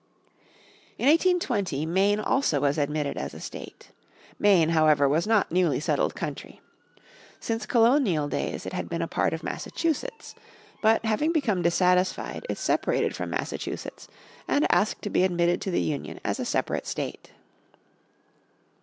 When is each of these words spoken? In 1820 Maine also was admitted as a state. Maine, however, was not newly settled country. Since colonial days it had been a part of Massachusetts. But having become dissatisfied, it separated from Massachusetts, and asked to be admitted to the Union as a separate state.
In 0.97 1.07
1820 1.07 1.85
Maine 1.85 2.19
also 2.19 2.59
was 2.61 2.79
admitted 2.79 3.17
as 3.17 3.35
a 3.35 3.39
state. 3.39 3.91
Maine, 4.39 4.69
however, 4.69 5.07
was 5.07 5.27
not 5.27 5.51
newly 5.51 5.79
settled 5.79 6.15
country. 6.15 6.59
Since 7.39 7.67
colonial 7.67 8.27
days 8.27 8.65
it 8.65 8.73
had 8.73 8.89
been 8.89 9.03
a 9.03 9.07
part 9.07 9.31
of 9.31 9.43
Massachusetts. 9.43 10.33
But 10.81 11.05
having 11.05 11.31
become 11.31 11.61
dissatisfied, 11.61 12.47
it 12.49 12.57
separated 12.57 13.15
from 13.15 13.29
Massachusetts, 13.29 14.07
and 14.47 14.65
asked 14.71 15.03
to 15.03 15.11
be 15.11 15.23
admitted 15.23 15.61
to 15.61 15.69
the 15.69 15.81
Union 15.81 16.19
as 16.25 16.39
a 16.39 16.45
separate 16.45 16.87
state. 16.87 17.29